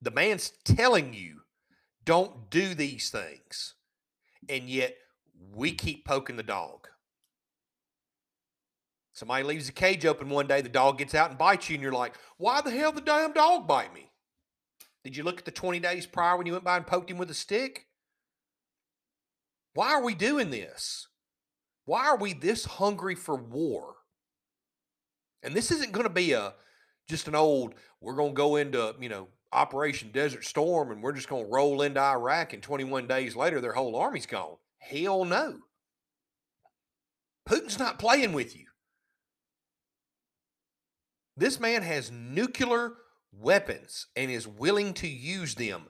The 0.03 0.11
man's 0.11 0.53
telling 0.65 1.13
you, 1.15 1.43
don't 2.05 2.51
do 2.51 2.75
these 2.75 3.11
things. 3.11 3.75
And 4.49 4.69
yet 4.69 4.97
we 5.55 5.73
keep 5.73 6.05
poking 6.05 6.37
the 6.37 6.43
dog. 6.43 6.89
Somebody 9.13 9.45
leaves 9.45 9.67
the 9.67 9.73
cage 9.73 10.07
open 10.07 10.31
one 10.31 10.47
day, 10.47 10.63
the 10.63 10.69
dog 10.69 10.99
gets 10.99 11.15
out 11.15 11.29
and 11.29 11.39
bites 11.39 11.69
you, 11.69 11.75
and 11.75 11.83
you're 11.83 11.93
like, 11.93 12.15
why 12.39 12.63
the 12.63 12.71
hell 12.71 12.93
the 12.93 13.03
damn 13.03 13.33
dog 13.33 13.69
bite 13.69 13.93
me? 13.93 14.11
Did 15.05 15.17
you 15.17 15.25
look 15.25 15.39
at 15.39 15.45
the 15.45 15.51
20 15.51 15.79
days 15.81 16.07
prior 16.07 16.37
when 16.37 16.47
you 16.47 16.53
went 16.53 16.65
by 16.65 16.77
and 16.77 16.87
poked 16.87 17.11
him 17.11 17.19
with 17.19 17.31
a 17.31 17.35
stick? 17.35 17.87
Why 19.75 19.93
are 19.93 20.03
we 20.03 20.15
doing 20.15 20.51
this? 20.51 21.09
Why 21.85 22.07
are 22.07 22.17
we 22.17 22.33
this 22.33 22.65
hungry 22.65 23.15
for 23.15 23.37
war? 23.37 23.97
And 25.43 25.55
this 25.55 25.71
isn't 25.71 25.93
going 25.93 26.07
to 26.07 26.13
be 26.13 26.33
a 26.33 26.55
just 27.09 27.29
an 27.29 27.35
old, 27.35 27.75
we're 28.01 28.15
going 28.15 28.33
to 28.33 28.37
go 28.37 28.57
into, 28.57 28.95
you 29.01 29.09
know, 29.09 29.29
Operation 29.53 30.11
Desert 30.13 30.45
Storm 30.45 30.91
and 30.91 31.03
we're 31.03 31.13
just 31.13 31.29
going 31.29 31.45
to 31.45 31.51
roll 31.51 31.83
into 31.83 32.01
Iraq 32.01 32.53
and 32.53 32.63
21 32.63 33.07
days 33.07 33.35
later 33.35 33.61
their 33.61 33.73
whole 33.73 33.97
army's 33.97 34.27
gone. 34.27 34.57
Hell 34.79 35.25
no. 35.25 35.59
Putin's 37.49 37.79
not 37.79 37.99
playing 37.99 38.33
with 38.33 38.57
you. 38.57 38.67
This 41.37 41.59
man 41.59 41.83
has 41.83 42.11
nuclear 42.11 42.93
weapons 43.33 44.07
and 44.15 44.31
is 44.31 44.47
willing 44.47 44.95
to 44.95 45.09
use 45.09 45.55
them. 45.55 45.87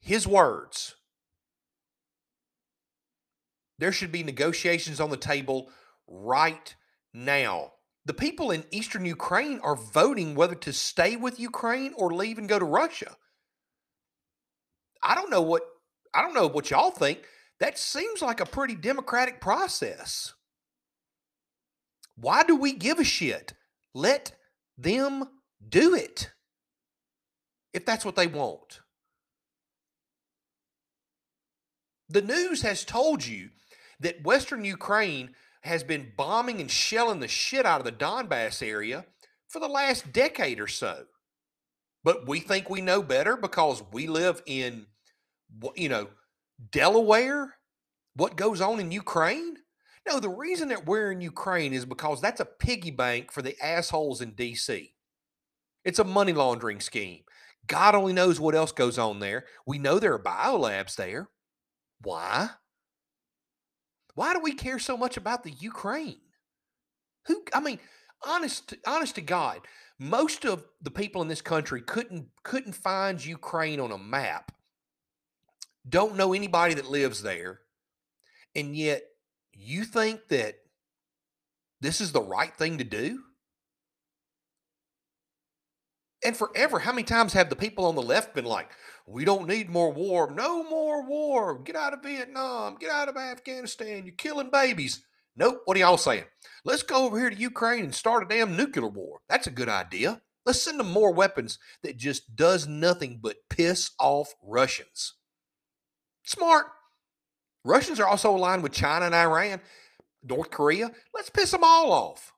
His 0.00 0.26
words. 0.26 0.94
There 3.78 3.92
should 3.92 4.12
be 4.12 4.22
negotiations 4.22 5.00
on 5.00 5.10
the 5.10 5.16
table 5.16 5.68
right 6.06 6.74
now. 7.12 7.73
The 8.06 8.14
people 8.14 8.50
in 8.50 8.64
eastern 8.70 9.04
Ukraine 9.04 9.60
are 9.60 9.76
voting 9.76 10.34
whether 10.34 10.54
to 10.56 10.72
stay 10.72 11.16
with 11.16 11.40
Ukraine 11.40 11.94
or 11.96 12.12
leave 12.12 12.38
and 12.38 12.48
go 12.48 12.58
to 12.58 12.64
Russia. 12.64 13.16
I 15.02 15.14
don't 15.14 15.30
know 15.30 15.42
what 15.42 15.62
I 16.14 16.22
don't 16.22 16.34
know 16.34 16.46
what 16.46 16.70
y'all 16.70 16.90
think. 16.90 17.20
That 17.60 17.78
seems 17.78 18.20
like 18.22 18.40
a 18.40 18.46
pretty 18.46 18.74
democratic 18.74 19.40
process. 19.40 20.34
Why 22.16 22.44
do 22.44 22.56
we 22.56 22.72
give 22.72 22.98
a 22.98 23.04
shit? 23.04 23.54
Let 23.94 24.32
them 24.76 25.24
do 25.66 25.94
it 25.94 26.30
if 27.72 27.84
that's 27.84 28.04
what 28.04 28.16
they 28.16 28.26
want. 28.26 28.80
The 32.08 32.22
news 32.22 32.62
has 32.62 32.84
told 32.84 33.24
you 33.26 33.50
that 34.00 34.24
Western 34.24 34.64
Ukraine 34.64 35.34
has 35.64 35.82
been 35.82 36.12
bombing 36.16 36.60
and 36.60 36.70
shelling 36.70 37.20
the 37.20 37.28
shit 37.28 37.64
out 37.64 37.80
of 37.80 37.86
the 37.86 37.92
Donbass 37.92 38.66
area 38.66 39.06
for 39.48 39.60
the 39.60 39.68
last 39.68 40.12
decade 40.12 40.60
or 40.60 40.68
so. 40.68 41.04
But 42.02 42.28
we 42.28 42.40
think 42.40 42.68
we 42.68 42.82
know 42.82 43.02
better 43.02 43.36
because 43.36 43.82
we 43.90 44.06
live 44.06 44.42
in, 44.46 44.86
you 45.74 45.88
know, 45.88 46.08
Delaware. 46.70 47.54
What 48.14 48.36
goes 48.36 48.60
on 48.60 48.78
in 48.78 48.90
Ukraine? 48.92 49.56
No, 50.06 50.20
the 50.20 50.28
reason 50.28 50.68
that 50.68 50.84
we're 50.84 51.10
in 51.10 51.22
Ukraine 51.22 51.72
is 51.72 51.86
because 51.86 52.20
that's 52.20 52.40
a 52.40 52.44
piggy 52.44 52.90
bank 52.90 53.32
for 53.32 53.40
the 53.40 53.56
assholes 53.64 54.20
in 54.20 54.32
DC. 54.32 54.90
It's 55.82 55.98
a 55.98 56.04
money 56.04 56.34
laundering 56.34 56.80
scheme. 56.80 57.22
God 57.66 57.94
only 57.94 58.12
knows 58.12 58.38
what 58.38 58.54
else 58.54 58.72
goes 58.72 58.98
on 58.98 59.20
there. 59.20 59.46
We 59.66 59.78
know 59.78 59.98
there 59.98 60.12
are 60.12 60.22
biolabs 60.22 60.96
there. 60.96 61.30
Why? 62.02 62.50
Why 64.14 64.32
do 64.32 64.40
we 64.40 64.52
care 64.54 64.78
so 64.78 64.96
much 64.96 65.16
about 65.16 65.42
the 65.42 65.50
Ukraine? 65.50 66.20
Who 67.26 67.42
I 67.52 67.60
mean, 67.60 67.78
honest 68.24 68.74
honest 68.86 69.16
to 69.16 69.22
God, 69.22 69.60
most 69.98 70.44
of 70.44 70.64
the 70.82 70.90
people 70.90 71.22
in 71.22 71.28
this 71.28 71.42
country 71.42 71.80
couldn't 71.80 72.28
couldn't 72.42 72.74
find 72.74 73.24
Ukraine 73.24 73.80
on 73.80 73.92
a 73.92 73.98
map. 73.98 74.52
Don't 75.88 76.16
know 76.16 76.32
anybody 76.32 76.74
that 76.74 76.90
lives 76.90 77.22
there. 77.22 77.60
And 78.54 78.76
yet 78.76 79.02
you 79.52 79.84
think 79.84 80.28
that 80.28 80.56
this 81.80 82.00
is 82.00 82.12
the 82.12 82.22
right 82.22 82.54
thing 82.54 82.78
to 82.78 82.84
do? 82.84 83.20
And 86.24 86.34
forever, 86.34 86.78
how 86.78 86.92
many 86.92 87.02
times 87.02 87.34
have 87.34 87.50
the 87.50 87.56
people 87.56 87.84
on 87.84 87.94
the 87.94 88.02
left 88.02 88.34
been 88.34 88.46
like, 88.46 88.70
we 89.06 89.24
don't 89.24 89.48
need 89.48 89.68
more 89.68 89.92
war, 89.92 90.30
no 90.30 90.64
more 90.64 91.06
war, 91.06 91.58
get 91.58 91.76
out 91.76 91.92
of 91.92 92.02
Vietnam, 92.02 92.76
get 92.80 92.90
out 92.90 93.08
of 93.08 93.16
Afghanistan, 93.16 94.04
you're 94.04 94.14
killing 94.14 94.50
babies. 94.50 95.04
Nope, 95.36 95.62
what 95.64 95.76
are 95.76 95.80
y'all 95.80 95.96
saying? 95.96 96.24
Let's 96.64 96.82
go 96.82 97.04
over 97.04 97.18
here 97.18 97.30
to 97.30 97.36
Ukraine 97.36 97.84
and 97.84 97.94
start 97.94 98.22
a 98.22 98.28
damn 98.28 98.56
nuclear 98.56 98.86
war. 98.86 99.20
That's 99.28 99.46
a 99.46 99.50
good 99.50 99.68
idea. 99.68 100.22
Let's 100.46 100.62
send 100.62 100.78
them 100.78 100.90
more 100.90 101.12
weapons 101.12 101.58
that 101.82 101.96
just 101.96 102.36
does 102.36 102.66
nothing 102.66 103.18
but 103.22 103.36
piss 103.50 103.90
off 103.98 104.34
Russians. 104.42 105.14
Smart. 106.22 106.66
Russians 107.64 107.98
are 107.98 108.06
also 108.06 108.34
aligned 108.34 108.62
with 108.62 108.72
China 108.72 109.06
and 109.06 109.14
Iran, 109.14 109.60
North 110.22 110.50
Korea. 110.50 110.90
Let's 111.14 111.30
piss 111.30 111.50
them 111.50 111.64
all 111.64 111.92
off. 111.92 112.32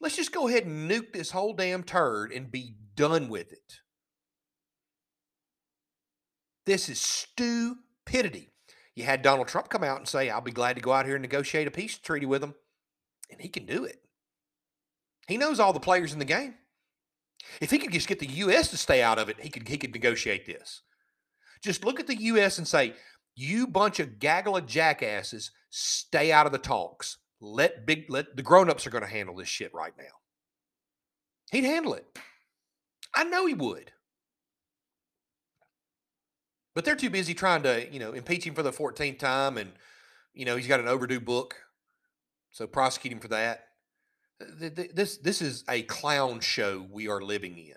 Let's 0.00 0.16
just 0.16 0.32
go 0.32 0.48
ahead 0.48 0.66
and 0.66 0.90
nuke 0.90 1.12
this 1.12 1.30
whole 1.30 1.54
damn 1.54 1.84
turd 1.84 2.32
and 2.32 2.50
be 2.50 2.74
done 2.94 3.28
with 3.28 3.52
it. 3.52 3.80
This 6.66 6.88
is 6.88 7.00
stupidity. 7.00 8.50
You 8.94 9.04
had 9.04 9.22
Donald 9.22 9.48
Trump 9.48 9.68
come 9.68 9.84
out 9.84 9.98
and 9.98 10.08
say, 10.08 10.30
I'll 10.30 10.40
be 10.40 10.52
glad 10.52 10.76
to 10.76 10.82
go 10.82 10.92
out 10.92 11.06
here 11.06 11.16
and 11.16 11.22
negotiate 11.22 11.66
a 11.66 11.70
peace 11.70 11.98
treaty 11.98 12.26
with 12.26 12.40
them. 12.40 12.54
And 13.30 13.40
he 13.40 13.48
can 13.48 13.66
do 13.66 13.84
it. 13.84 14.00
He 15.26 15.36
knows 15.36 15.58
all 15.58 15.72
the 15.72 15.80
players 15.80 16.12
in 16.12 16.18
the 16.18 16.24
game. 16.24 16.54
If 17.60 17.70
he 17.70 17.78
could 17.78 17.92
just 17.92 18.08
get 18.08 18.20
the 18.20 18.26
U.S. 18.26 18.70
to 18.70 18.76
stay 18.76 19.02
out 19.02 19.18
of 19.18 19.28
it, 19.28 19.40
he 19.40 19.50
could 19.50 19.68
he 19.68 19.76
could 19.76 19.92
negotiate 19.92 20.46
this. 20.46 20.82
Just 21.62 21.84
look 21.84 21.98
at 21.98 22.06
the 22.06 22.22
U.S. 22.22 22.58
and 22.58 22.68
say, 22.68 22.94
you 23.34 23.66
bunch 23.66 24.00
of 24.00 24.18
gaggle 24.18 24.56
of 24.56 24.66
jackasses, 24.66 25.50
stay 25.70 26.30
out 26.30 26.46
of 26.46 26.52
the 26.52 26.58
talks. 26.58 27.18
Let 27.40 27.84
big 27.84 28.06
let 28.08 28.36
the 28.36 28.42
grown-ups 28.42 28.86
are 28.86 28.90
going 28.90 29.04
to 29.04 29.10
handle 29.10 29.34
this 29.34 29.48
shit 29.48 29.74
right 29.74 29.92
now. 29.98 30.04
He'd 31.50 31.64
handle 31.64 31.94
it. 31.94 32.06
I 33.14 33.24
know 33.24 33.46
he 33.46 33.54
would. 33.54 33.92
But 36.74 36.84
they're 36.84 36.96
too 36.96 37.10
busy 37.10 37.34
trying 37.34 37.62
to, 37.62 37.92
you 37.92 38.00
know, 38.00 38.12
impeach 38.12 38.44
him 38.44 38.54
for 38.54 38.62
the 38.62 38.72
14th 38.72 39.18
time 39.18 39.56
and 39.56 39.72
you 40.34 40.44
know, 40.44 40.56
he's 40.56 40.66
got 40.66 40.80
an 40.80 40.88
overdue 40.88 41.20
book. 41.20 41.56
So 42.50 42.66
prosecute 42.66 43.12
him 43.12 43.20
for 43.20 43.28
that. 43.28 43.68
This 44.40 45.16
this 45.16 45.40
is 45.40 45.64
a 45.68 45.82
clown 45.82 46.40
show 46.40 46.86
we 46.90 47.08
are 47.08 47.20
living 47.20 47.56
in. 47.56 47.76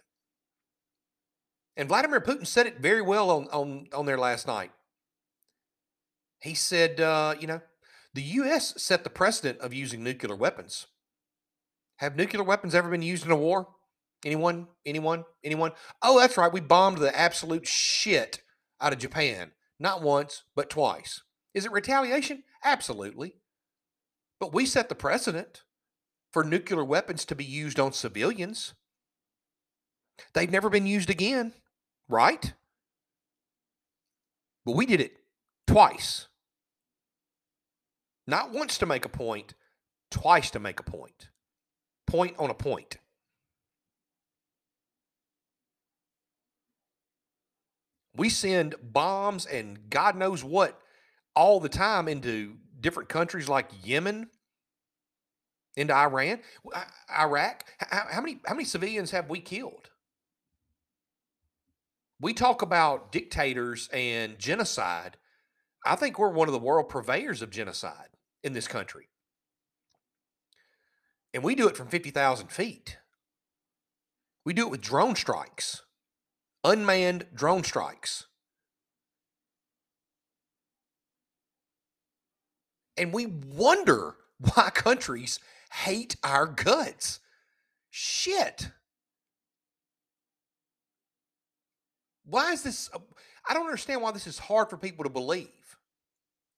And 1.75 1.87
Vladimir 1.87 2.19
Putin 2.19 2.47
said 2.47 2.65
it 2.65 2.79
very 2.79 3.01
well 3.01 3.29
on 3.29 3.47
on 3.49 3.87
on 3.93 4.05
there 4.05 4.17
last 4.17 4.47
night. 4.47 4.71
He 6.41 6.55
said, 6.55 6.99
uh, 6.99 7.35
you 7.39 7.47
know, 7.47 7.61
the 8.13 8.21
U.S. 8.21 8.73
set 8.81 9.03
the 9.03 9.09
precedent 9.09 9.59
of 9.59 9.73
using 9.73 10.03
nuclear 10.03 10.35
weapons. 10.35 10.87
Have 11.97 12.15
nuclear 12.15 12.43
weapons 12.43 12.75
ever 12.75 12.89
been 12.89 13.01
used 13.01 13.25
in 13.25 13.31
a 13.31 13.35
war? 13.35 13.69
Anyone? 14.25 14.67
Anyone? 14.85 15.25
Anyone? 15.43 15.71
Oh, 16.01 16.19
that's 16.19 16.37
right. 16.37 16.51
We 16.51 16.59
bombed 16.59 16.97
the 16.97 17.17
absolute 17.17 17.67
shit 17.67 18.41
out 18.81 18.93
of 18.93 18.99
Japan. 18.99 19.51
Not 19.79 20.01
once, 20.01 20.43
but 20.55 20.69
twice. 20.69 21.21
Is 21.53 21.65
it 21.65 21.71
retaliation? 21.71 22.43
Absolutely. 22.63 23.35
But 24.39 24.53
we 24.53 24.65
set 24.65 24.89
the 24.89 24.95
precedent 24.95 25.63
for 26.31 26.43
nuclear 26.43 26.83
weapons 26.83 27.25
to 27.25 27.35
be 27.35 27.45
used 27.45 27.79
on 27.79 27.93
civilians. 27.93 28.73
They've 30.33 30.51
never 30.51 30.69
been 30.69 30.85
used 30.85 31.09
again, 31.09 31.53
right? 32.09 32.53
But 34.65 34.75
we 34.75 34.85
did 34.85 35.01
it 35.01 35.17
twice. 35.65 36.27
Not 38.25 38.51
once 38.51 38.77
to 38.79 38.85
make 38.85 39.05
a 39.05 39.09
point, 39.09 39.53
twice 40.11 40.51
to 40.51 40.59
make 40.59 40.79
a 40.79 40.83
point. 40.83 41.29
point 42.05 42.35
on 42.37 42.49
a 42.49 42.53
point. 42.53 42.97
We 48.17 48.29
send 48.29 48.75
bombs 48.81 49.45
and 49.45 49.89
God 49.89 50.15
knows 50.15 50.43
what 50.43 50.79
all 51.35 51.59
the 51.59 51.69
time 51.69 52.07
into 52.07 52.55
different 52.79 53.09
countries 53.09 53.47
like 53.47 53.69
Yemen, 53.83 54.29
into 55.75 55.93
Iran, 55.93 56.39
Iraq. 57.15 57.63
How, 57.77 58.19
many 58.19 58.39
how 58.45 58.55
many 58.55 58.65
civilians 58.65 59.11
have 59.11 59.29
we 59.29 59.39
killed? 59.39 59.91
We 62.19 62.33
talk 62.33 62.63
about 62.63 63.11
dictators 63.11 63.87
and 63.93 64.39
genocide. 64.39 65.17
I 65.85 65.95
think 65.95 66.17
we're 66.17 66.29
one 66.29 66.47
of 66.47 66.53
the 66.53 66.59
world 66.59 66.89
purveyors 66.89 67.43
of 67.43 67.51
genocide 67.51 68.09
in 68.43 68.53
this 68.53 68.67
country. 68.67 69.09
And 71.33 71.43
we 71.43 71.53
do 71.53 71.67
it 71.67 71.77
from 71.77 71.87
50,000 71.87 72.47
feet. 72.47 72.97
We 74.43 74.53
do 74.53 74.63
it 74.63 74.71
with 74.71 74.81
drone 74.81 75.15
strikes, 75.15 75.83
unmanned 76.63 77.27
drone 77.33 77.63
strikes. 77.63 78.25
And 82.97 83.13
we 83.13 83.27
wonder 83.27 84.15
why 84.39 84.69
countries 84.73 85.39
hate 85.71 86.15
our 86.23 86.47
guts. 86.47 87.19
Shit. 87.89 88.69
Why 92.25 92.51
is 92.51 92.63
this? 92.63 92.89
Uh, 92.93 92.99
I 93.47 93.53
don't 93.53 93.65
understand 93.65 94.01
why 94.01 94.11
this 94.11 94.27
is 94.27 94.37
hard 94.37 94.69
for 94.69 94.77
people 94.77 95.03
to 95.03 95.09
believe 95.09 95.77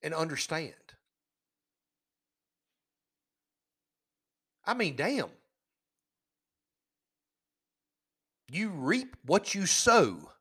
and 0.02 0.14
understand. 0.14 0.74
I 4.66 4.74
mean, 4.74 4.96
damn. 4.96 5.30
You 8.52 8.70
reap 8.70 9.16
what 9.26 9.54
you 9.54 9.66
sow. 9.66 10.32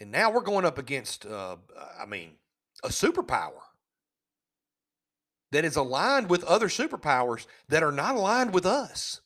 And 0.00 0.10
now 0.10 0.30
we're 0.30 0.40
going 0.40 0.64
up 0.64 0.78
against, 0.78 1.24
uh, 1.26 1.56
I 2.00 2.06
mean, 2.06 2.32
a 2.82 2.88
superpower 2.88 3.60
that 5.52 5.64
is 5.64 5.76
aligned 5.76 6.28
with 6.28 6.44
other 6.44 6.68
superpowers 6.68 7.46
that 7.68 7.82
are 7.82 7.92
not 7.92 8.16
aligned 8.16 8.52
with 8.52 8.66
us. 8.66 9.20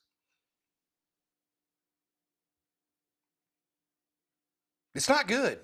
It's 4.94 5.08
not 5.08 5.26
good. 5.26 5.60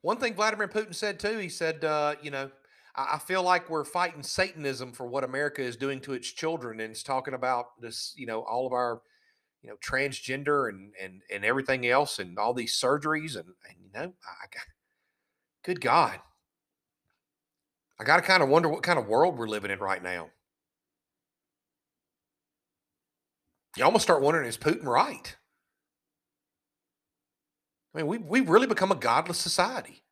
One 0.00 0.18
thing 0.18 0.34
Vladimir 0.34 0.68
Putin 0.68 0.94
said 0.94 1.20
too, 1.20 1.38
he 1.38 1.48
said, 1.48 1.84
uh, 1.84 2.14
you 2.22 2.30
know, 2.30 2.50
I, 2.96 3.18
feel 3.18 3.42
like 3.42 3.68
we're 3.68 3.84
fighting 3.84 4.22
Satanism 4.22 4.92
for 4.92 5.06
what 5.06 5.24
America 5.24 5.60
is 5.60 5.76
doing 5.76 6.00
to 6.00 6.14
its 6.14 6.30
children, 6.30 6.80
and 6.80 6.90
it's 6.90 7.02
talking 7.02 7.34
about 7.34 7.80
this, 7.80 8.14
you 8.16 8.26
know, 8.26 8.40
all 8.42 8.66
of 8.66 8.72
our, 8.72 9.02
you 9.62 9.68
know, 9.68 9.76
transgender 9.84 10.68
and 10.68 10.92
and 11.00 11.22
and 11.32 11.44
everything 11.44 11.86
else, 11.86 12.18
and 12.18 12.38
all 12.38 12.54
these 12.54 12.74
surgeries, 12.74 13.34
and 13.34 13.48
and 13.68 13.78
you 13.82 13.90
know, 13.92 14.12
I, 14.24 14.46
good 15.62 15.80
God, 15.80 16.20
I 18.00 18.04
got 18.04 18.16
to 18.16 18.22
kind 18.22 18.42
of 18.42 18.48
wonder 18.48 18.68
what 18.68 18.82
kind 18.82 18.98
of 18.98 19.06
world 19.06 19.38
we're 19.38 19.48
living 19.48 19.70
in 19.70 19.78
right 19.78 20.02
now. 20.02 20.30
You 23.76 23.84
almost 23.84 24.04
start 24.04 24.22
wondering, 24.22 24.48
is 24.48 24.56
Putin 24.56 24.84
right? 24.84 25.36
I 27.94 27.98
mean, 27.98 28.06
we 28.06 28.18
we've 28.18 28.48
really 28.48 28.66
become 28.66 28.90
a 28.90 28.96
godless 28.96 29.38
society. 29.38 30.02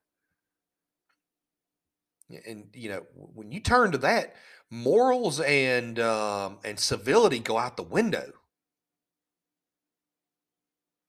And 2.30 2.66
you 2.74 2.88
know, 2.88 3.02
when 3.14 3.52
you 3.52 3.60
turn 3.60 3.92
to 3.92 3.98
that, 3.98 4.34
morals 4.70 5.40
and 5.40 5.98
um, 5.98 6.58
and 6.64 6.78
civility 6.78 7.38
go 7.38 7.58
out 7.58 7.76
the 7.76 7.82
window. 7.82 8.32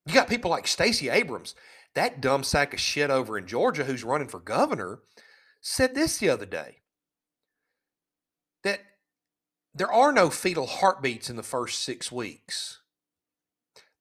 You 0.06 0.13
got 0.13 0.30
people 0.30 0.51
like 0.51 0.67
Stacey 0.67 1.10
Abrams, 1.10 1.56
that 1.95 2.21
dumb 2.21 2.43
sack 2.43 2.73
of 2.73 2.80
shit 2.80 3.10
over 3.10 3.38
in 3.38 3.47
Georgia 3.47 3.86
who's 3.86 4.04
running 4.04 4.28
for 4.28 4.39
governor, 4.39 4.99
said 5.62 5.95
this 5.95 6.19
the 6.19 6.30
other 6.30 6.45
day 6.45 6.82
that 8.63 8.82
there 9.73 9.91
are 9.91 10.12
no 10.12 10.30
fetal 10.30 10.67
heartbeats 10.67 11.30
in 11.30 11.36
the 11.36 11.43
first 11.43 11.84
six 11.84 12.12
weeks. 12.12 12.82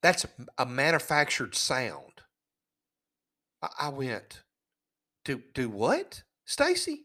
That's 0.03 0.27
a 0.59 0.67
manufactured 0.67 1.55
sound. 1.55 2.23
I, 3.79 3.89
went, 3.89 4.43
do 5.25 5.43
do 5.55 5.71
what, 5.71 6.23
Stacey? 6.45 7.04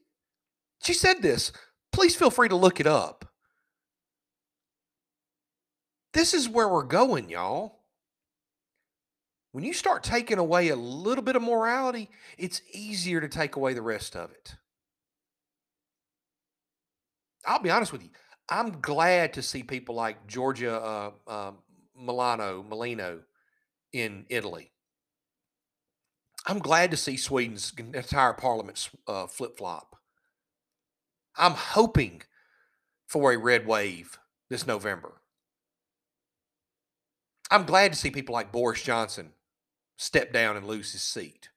She 0.83 0.93
said 0.93 1.21
this. 1.21 1.51
Please 1.91 2.15
feel 2.15 2.29
free 2.29 2.49
to 2.49 2.55
look 2.55 2.79
it 2.79 2.87
up. 2.87 3.25
This 6.13 6.33
is 6.33 6.49
where 6.49 6.67
we're 6.67 6.83
going, 6.83 7.29
y'all. 7.29 7.79
When 9.51 9.63
you 9.63 9.73
start 9.73 10.03
taking 10.03 10.37
away 10.37 10.69
a 10.69 10.75
little 10.75 11.23
bit 11.23 11.35
of 11.35 11.41
morality, 11.41 12.09
it's 12.37 12.61
easier 12.71 13.19
to 13.19 13.27
take 13.27 13.55
away 13.55 13.73
the 13.73 13.81
rest 13.81 14.15
of 14.15 14.31
it. 14.31 14.55
I'll 17.45 17.61
be 17.61 17.71
honest 17.71 17.91
with 17.91 18.03
you. 18.03 18.09
I'm 18.47 18.79
glad 18.79 19.33
to 19.33 19.41
see 19.41 19.63
people 19.63 19.95
like 19.95 20.27
Giorgia 20.27 20.75
uh, 20.75 21.11
uh, 21.29 21.51
Milano, 21.95 22.63
Molino 22.63 23.21
in 23.93 24.25
Italy. 24.29 24.71
I'm 26.45 26.59
glad 26.59 26.91
to 26.91 26.97
see 26.97 27.17
Sweden's 27.17 27.73
entire 27.77 28.33
parliament 28.33 28.89
uh, 29.07 29.27
flip 29.27 29.57
flop. 29.57 29.98
I'm 31.37 31.53
hoping 31.53 32.23
for 33.07 33.31
a 33.31 33.37
red 33.37 33.65
wave 33.65 34.19
this 34.49 34.67
November. 34.67 35.21
I'm 37.51 37.65
glad 37.65 37.93
to 37.93 37.97
see 37.97 38.11
people 38.11 38.33
like 38.33 38.51
Boris 38.51 38.83
Johnson 38.83 39.31
step 39.97 40.31
down 40.31 40.55
and 40.55 40.67
lose 40.67 40.91
his 40.91 41.01
seat. 41.01 41.49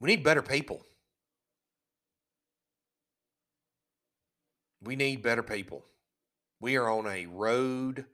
We 0.00 0.08
need 0.08 0.24
better 0.24 0.42
people. 0.42 0.84
We 4.82 4.96
need 4.96 5.22
better 5.22 5.44
people. 5.44 5.84
We 6.60 6.76
are 6.76 6.90
on 6.90 7.06
a 7.06 7.26
road 7.26 8.06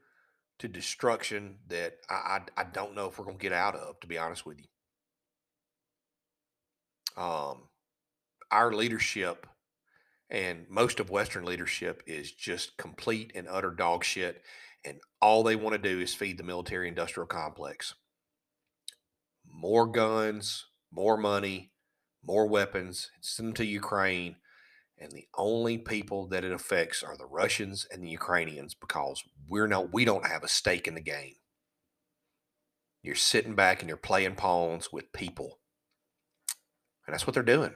to 0.59 0.67
destruction 0.67 1.55
that 1.67 1.97
I, 2.07 2.41
I, 2.57 2.61
I 2.61 2.63
don't 2.65 2.93
know 2.93 3.07
if 3.07 3.17
we're 3.17 3.25
going 3.25 3.37
to 3.37 3.41
get 3.41 3.53
out 3.53 3.75
of, 3.75 3.99
to 4.01 4.07
be 4.07 4.19
honest 4.19 4.45
with 4.45 4.59
you. 4.59 4.65
Um, 7.19 7.63
our 8.49 8.73
leadership 8.73 9.45
and 10.29 10.65
most 10.69 10.99
of 10.99 11.09
Western 11.09 11.43
leadership 11.43 12.01
is 12.07 12.31
just 12.31 12.77
complete 12.77 13.31
and 13.35 13.47
utter 13.47 13.71
dog 13.71 14.03
shit. 14.03 14.41
And 14.85 14.99
all 15.21 15.43
they 15.43 15.55
want 15.55 15.73
to 15.73 15.89
do 15.89 15.99
is 15.99 16.15
feed 16.15 16.37
the 16.37 16.43
military 16.43 16.87
industrial 16.87 17.27
complex. 17.27 17.93
More 19.45 19.85
guns, 19.85 20.67
more 20.91 21.17
money, 21.17 21.71
more 22.23 22.47
weapons, 22.47 23.11
send 23.21 23.49
them 23.49 23.53
to 23.55 23.65
Ukraine 23.65 24.37
and 24.99 25.11
the 25.11 25.27
only 25.37 25.77
people 25.77 26.27
that 26.27 26.43
it 26.43 26.51
affects 26.51 27.01
are 27.03 27.15
the 27.17 27.25
Russians 27.25 27.87
and 27.89 28.03
the 28.03 28.09
Ukrainians 28.09 28.73
because 28.73 29.23
we're 29.47 29.67
no 29.67 29.81
we 29.81 30.03
don't 30.03 30.27
have 30.27 30.43
a 30.43 30.49
stake 30.49 30.87
in 30.87 30.95
the 30.95 31.01
game. 31.01 31.35
You're 33.01 33.15
sitting 33.15 33.55
back 33.55 33.81
and 33.81 33.87
you're 33.87 33.97
playing 33.97 34.35
pawns 34.35 34.91
with 34.91 35.13
people. 35.13 35.58
And 37.09 37.15
that's 37.15 37.25
what 37.25 37.33
they're 37.33 37.41
doing. 37.41 37.73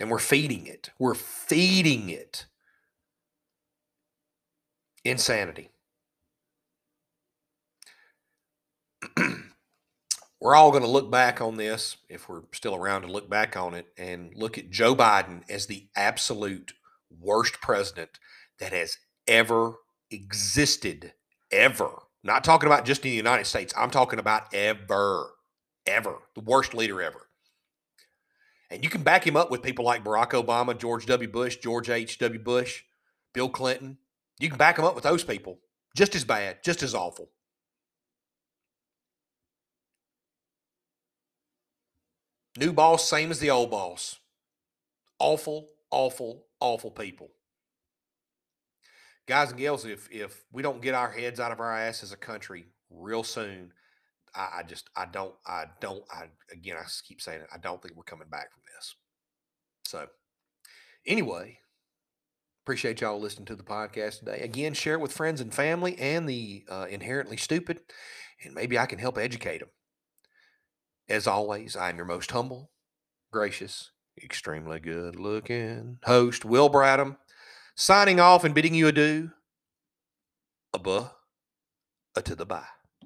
And 0.00 0.10
we're 0.10 0.18
feeding 0.18 0.66
it. 0.66 0.90
We're 0.98 1.14
feeding 1.14 2.08
it. 2.08 2.46
Insanity. 5.04 5.70
we're 10.40 10.56
all 10.56 10.72
going 10.72 10.82
to 10.82 10.88
look 10.88 11.12
back 11.12 11.40
on 11.40 11.58
this, 11.58 11.96
if 12.08 12.28
we're 12.28 12.42
still 12.52 12.74
around 12.74 13.02
to 13.02 13.06
look 13.06 13.30
back 13.30 13.56
on 13.56 13.74
it, 13.74 13.86
and 13.96 14.34
look 14.34 14.58
at 14.58 14.70
Joe 14.70 14.96
Biden 14.96 15.48
as 15.48 15.66
the 15.66 15.86
absolute 15.94 16.72
worst 17.20 17.60
president 17.60 18.18
that 18.58 18.72
has 18.72 18.98
ever 19.28 19.74
existed, 20.10 21.12
ever. 21.52 22.02
Not 22.24 22.42
talking 22.42 22.66
about 22.66 22.84
just 22.84 23.04
in 23.04 23.12
the 23.12 23.16
United 23.16 23.46
States. 23.46 23.72
I'm 23.78 23.92
talking 23.92 24.18
about 24.18 24.52
ever, 24.52 25.30
ever. 25.86 26.18
The 26.34 26.40
worst 26.40 26.74
leader 26.74 27.02
ever. 27.02 27.28
And 28.70 28.82
you 28.82 28.88
can 28.88 29.02
back 29.02 29.26
him 29.26 29.36
up 29.36 29.50
with 29.50 29.62
people 29.62 29.84
like 29.84 30.02
Barack 30.02 30.30
Obama, 30.30 30.76
George 30.76 31.04
W. 31.06 31.28
Bush, 31.28 31.56
George 31.56 31.90
H.W. 31.90 32.40
Bush, 32.40 32.84
Bill 33.34 33.48
Clinton. 33.48 33.98
You 34.38 34.48
can 34.48 34.58
back 34.58 34.78
him 34.78 34.84
up 34.84 34.94
with 34.94 35.04
those 35.04 35.24
people. 35.24 35.58
Just 35.94 36.14
as 36.14 36.24
bad, 36.24 36.62
just 36.64 36.82
as 36.82 36.94
awful. 36.94 37.28
New 42.56 42.72
boss, 42.72 43.08
same 43.08 43.30
as 43.30 43.40
the 43.40 43.50
old 43.50 43.70
boss. 43.70 44.18
Awful, 45.18 45.68
awful, 45.90 46.46
awful 46.60 46.90
people. 46.90 47.30
Guys 49.26 49.50
and 49.50 49.58
gals, 49.58 49.84
if 49.84 50.08
if 50.10 50.44
we 50.52 50.62
don't 50.62 50.82
get 50.82 50.94
our 50.94 51.10
heads 51.10 51.40
out 51.40 51.52
of 51.52 51.60
our 51.60 51.76
ass 51.76 52.02
as 52.02 52.12
a 52.12 52.16
country 52.16 52.66
real 52.90 53.22
soon, 53.22 53.72
I, 54.34 54.58
I 54.58 54.62
just 54.62 54.88
I 54.96 55.06
don't 55.06 55.34
I 55.46 55.64
don't 55.80 56.04
I 56.10 56.26
again 56.50 56.76
I 56.78 56.84
keep 57.06 57.20
saying 57.20 57.42
it. 57.42 57.48
I 57.52 57.58
don't 57.58 57.82
think 57.82 57.96
we're 57.96 58.02
coming 58.04 58.28
back 58.28 58.52
from 58.52 58.62
this. 58.76 58.94
So 59.84 60.06
anyway, 61.06 61.58
appreciate 62.64 63.00
y'all 63.00 63.20
listening 63.20 63.46
to 63.46 63.56
the 63.56 63.62
podcast 63.62 64.20
today. 64.20 64.40
Again, 64.40 64.74
share 64.74 64.94
it 64.94 65.00
with 65.00 65.12
friends 65.12 65.40
and 65.40 65.54
family 65.54 65.98
and 65.98 66.28
the 66.28 66.64
uh, 66.70 66.86
inherently 66.88 67.36
stupid, 67.36 67.80
and 68.44 68.54
maybe 68.54 68.78
I 68.78 68.86
can 68.86 68.98
help 68.98 69.18
educate 69.18 69.58
them. 69.58 69.70
As 71.08 71.26
always, 71.26 71.76
I 71.76 71.90
am 71.90 71.96
your 71.96 72.06
most 72.06 72.30
humble, 72.30 72.70
gracious, 73.32 73.90
extremely 74.22 74.80
good 74.80 75.16
looking 75.16 75.98
host, 76.04 76.44
Will 76.44 76.70
Bradham, 76.70 77.16
signing 77.74 78.20
off 78.20 78.44
and 78.44 78.54
bidding 78.54 78.74
you 78.74 78.88
adieu. 78.88 79.30
A 80.72 80.78
buh, 80.78 81.10
a 82.16 82.22
to 82.22 82.34
the 82.34 82.46
bye. 82.46 82.64